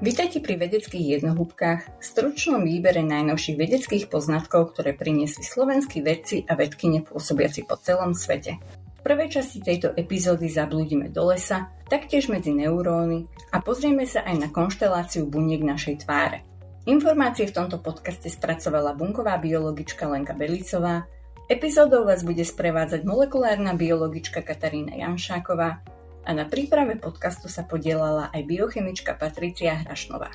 [0.00, 7.04] Vítajte pri vedeckých jednohúbkách, stručnom výbere najnovších vedeckých poznatkov, ktoré priniesli slovenskí vedci a vedkyne
[7.04, 8.56] pôsobiaci po celom svete.
[8.96, 14.36] V prvej časti tejto epizódy zablúdime do lesa, taktiež medzi neuróny a pozrieme sa aj
[14.40, 16.48] na konšteláciu buniek našej tváre.
[16.88, 21.04] Informácie v tomto podcaste spracovala bunková biologička Lenka Belicová,
[21.44, 28.42] epizódou vás bude sprevádzať molekulárna biologička Katarína Janšáková a na príprave podcastu sa podielala aj
[28.44, 30.30] biochemička Patricia Hrašnová.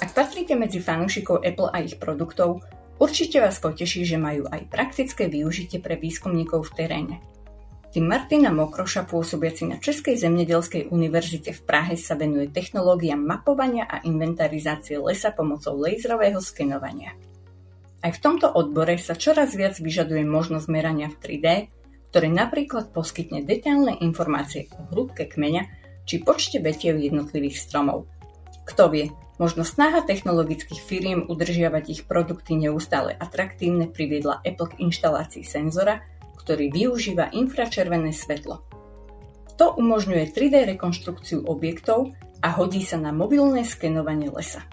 [0.00, 2.64] Ak patríte medzi fanúšikov Apple a ich produktov,
[3.00, 7.16] určite vás poteší, že majú aj praktické využitie pre výskumníkov v teréne.
[7.90, 13.98] Tým Martina Mokroša, pôsobiaci na Českej zemnedelskej univerzite v Prahe, sa venuje technológiám mapovania a
[14.06, 17.18] inventarizácie lesa pomocou laserového skenovania.
[18.00, 21.46] Aj v tomto odbore sa čoraz viac vyžaduje možnosť merania v 3D,
[22.08, 25.62] ktoré napríklad poskytne detailné informácie o hĺbke kmeňa
[26.08, 28.08] či počte vetiev jednotlivých stromov.
[28.64, 35.44] Kto vie, možno snaha technologických firiem udržiavať ich produkty neustále atraktívne priviedla Apple k inštalácii
[35.44, 36.00] senzora,
[36.40, 38.64] ktorý využíva infračervené svetlo.
[39.60, 44.64] To umožňuje 3D rekonštrukciu objektov a hodí sa na mobilné skenovanie lesa.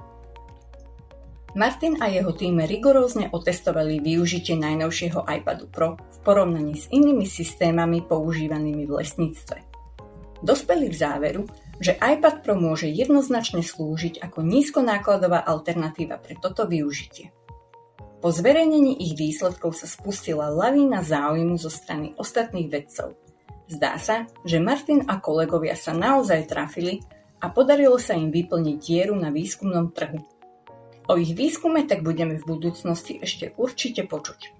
[1.55, 8.03] Martin a jeho tým rigorózne otestovali využitie najnovšieho iPadu Pro v porovnaní s inými systémami
[8.03, 9.57] používanými v lesníctve.
[10.43, 11.47] Dospeli k záveru,
[11.79, 17.31] že iPad Pro môže jednoznačne slúžiť ako nízkonákladová alternatíva pre toto využitie.
[18.19, 23.15] Po zverejnení ich výsledkov sa spustila lavína záujmu zo strany ostatných vedcov.
[23.71, 26.99] Zdá sa, že Martin a kolegovia sa naozaj trafili
[27.39, 30.36] a podarilo sa im vyplniť dieru na výskumnom trhu
[31.07, 34.51] O ich výskume tak budeme v budúcnosti ešte určite počuť.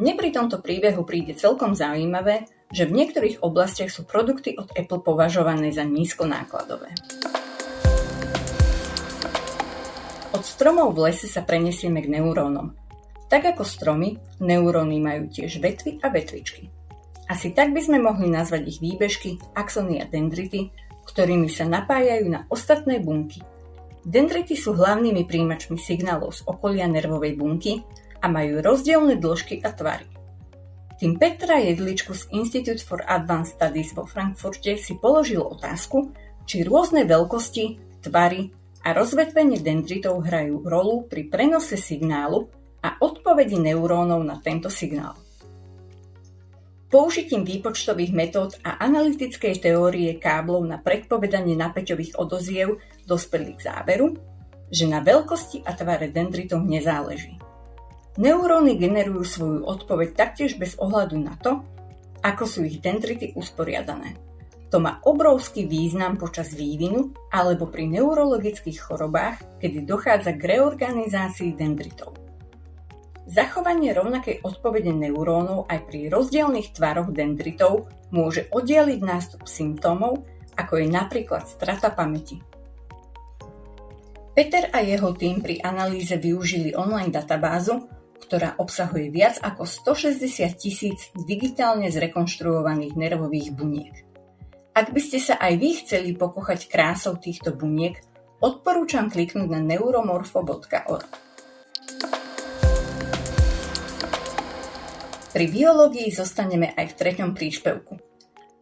[0.00, 5.04] Mne pri tomto príbehu príde celkom zaujímavé, že v niektorých oblastiach sú produkty od Apple
[5.04, 6.96] považované za nízkonákladové.
[10.32, 12.72] Od stromov v lese sa prenesieme k neurónom.
[13.28, 16.72] Tak ako stromy, neuróny majú tiež vetvy a vetvičky.
[17.28, 20.72] Asi tak by sme mohli nazvať ich výbežky, axony a dendrity,
[21.04, 23.44] ktorými sa napájajú na ostatné bunky
[24.00, 27.84] Dendrity sú hlavnými príjimačmi signálov z okolia nervovej bunky
[28.20, 30.08] a majú rozdielne dĺžky a tvary.
[31.00, 36.12] Tým Petra Jedličku z Institute for Advanced Studies vo Frankfurte si položil otázku,
[36.44, 37.64] či rôzne veľkosti,
[38.04, 38.52] tvary
[38.84, 42.48] a rozvetvenie dendritov hrajú rolu pri prenose signálu
[42.80, 45.16] a odpovedi neurónov na tento signál.
[46.90, 54.18] Použitím výpočtových metód a analytickej teórie káblov na predpovedanie napäťových odoziev dospeli k záveru,
[54.74, 57.38] že na veľkosti a tvare dendritov nezáleží.
[58.18, 61.62] Neuróny generujú svoju odpoveď taktiež bez ohľadu na to,
[62.26, 64.18] ako sú ich dendrity usporiadané.
[64.74, 72.19] To má obrovský význam počas vývinu alebo pri neurologických chorobách, kedy dochádza k reorganizácii dendritov.
[73.28, 80.24] Zachovanie rovnakej odpovede neurónov aj pri rozdielných tvaroch dendritov môže oddialiť nástup symptómov,
[80.56, 82.40] ako je napríklad strata pamäti.
[84.30, 87.82] Peter a jeho tým pri analýze využili online databázu,
[88.22, 90.22] ktorá obsahuje viac ako 160
[90.54, 93.94] tisíc digitálne zrekonštruovaných nervových buniek.
[94.70, 97.98] Ak by ste sa aj vy chceli pokochať krásou týchto buniek,
[98.38, 101.29] odporúčam kliknúť na neuromorfo.org.
[105.30, 108.02] Pri biológii zostaneme aj v treťom príspevku.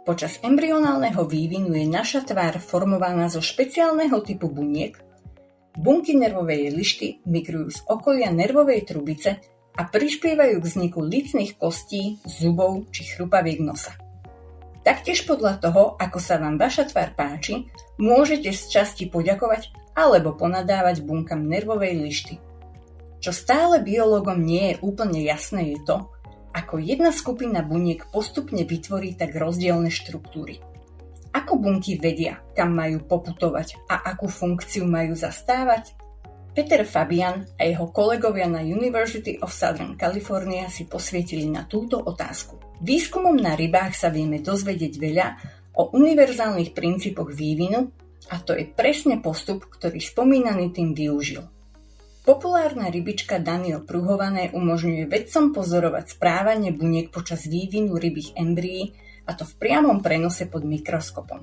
[0.05, 5.01] Počas embryonálneho vývinu je naša tvár formovaná zo špeciálneho typu buniek.
[5.81, 9.41] Bunky nervovej lišty migrujú z okolia nervovej trubice
[9.81, 13.97] a prispievajú k vzniku licných kostí, zubov či chrupaviek nosa.
[14.85, 17.65] Taktiež podľa toho, ako sa vám vaša tvár páči,
[17.97, 22.35] môžete z časti poďakovať alebo ponadávať bunkám nervovej lišty.
[23.25, 25.97] Čo stále biológom nie je úplne jasné je to,
[26.58, 30.58] ako jedna skupina buniek postupne vytvorí tak rozdielne štruktúry.
[31.31, 35.94] Ako bunky vedia, kam majú poputovať a akú funkciu majú zastávať?
[36.50, 42.82] Peter Fabian a jeho kolegovia na University of Southern California si posvietili na túto otázku.
[42.82, 45.26] Výskumom na rybách sa vieme dozvedieť veľa
[45.78, 47.87] o univerzálnych princípoch vývinu
[48.34, 51.46] a to je presne postup, ktorý spomínaný tým využil.
[52.29, 58.93] Populárna rybička Danio pruhované umožňuje vedcom pozorovať správanie buniek počas vývinu rybých embryí
[59.25, 61.41] a to v priamom prenose pod mikroskopom.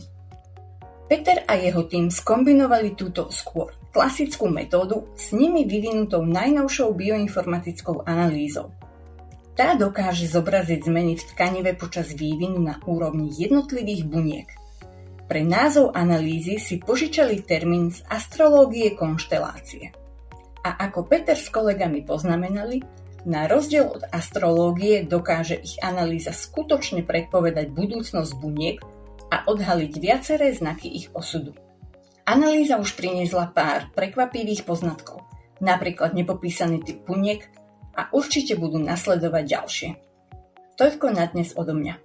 [1.10, 8.70] Peter a jeho tým skombinovali túto skôr klasickú metódu s nimi vyvinutou najnovšou bioinformatickou analýzou.
[9.58, 14.50] Tá dokáže zobraziť zmeny v tkanive počas vývinu na úrovni jednotlivých buniek.
[15.26, 20.05] Pre názov analýzy si požičali termín z astrológie konštelácie.
[20.65, 22.81] A ako Peter s kolegami poznamenali,
[23.25, 28.81] na rozdiel od astrológie dokáže ich analýza skutočne predpovedať budúcnosť buniek
[29.29, 31.53] a odhaliť viaceré znaky ich osudu.
[32.25, 35.25] Analýza už priniesla pár prekvapivých poznatkov,
[35.62, 37.45] napríklad nepopísaný typ buniek
[37.94, 39.89] a určite budú nasledovať ďalšie.
[40.81, 42.01] Toľko na dnes odo mňa.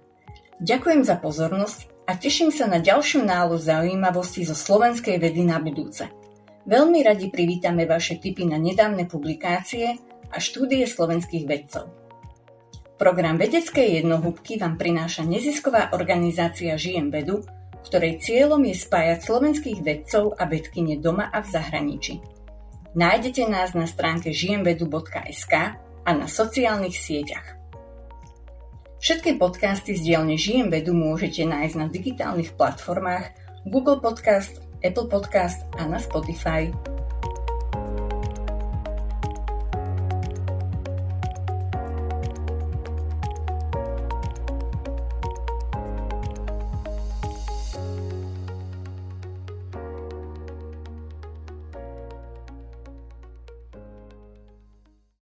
[0.61, 6.05] Ďakujem za pozornosť a teším sa na ďalšiu nálož zaujímavostí zo slovenskej vedy na budúce.
[6.61, 9.97] Veľmi radi privítame vaše tipy na nedávne publikácie
[10.29, 11.89] a štúdie slovenských vedcov.
[13.01, 17.41] Program Vedeckej jednohúbky vám prináša nezisková organizácia Žijem vedu,
[17.81, 22.21] ktorej cieľom je spájať slovenských vedcov a vedkyne doma a v zahraničí.
[22.93, 25.53] Nájdete nás na stránke žijemvedu.sk
[26.05, 27.57] a na sociálnych sieťach.
[29.01, 33.33] Všetky podcasty z dielne Žijem vedu môžete nájsť na digitálnych platformách
[33.65, 36.69] Google Podcast, Apple Podcast a na Spotify.